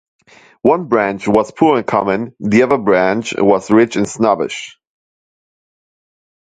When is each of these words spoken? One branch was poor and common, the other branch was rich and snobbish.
One 0.63 0.85
branch 0.87 1.27
was 1.27 1.51
poor 1.51 1.77
and 1.77 1.85
common, 1.85 2.35
the 2.39 2.63
other 2.63 2.79
branch 2.79 3.35
was 3.37 3.69
rich 3.69 3.97
and 3.97 4.09
snobbish. 4.09 4.75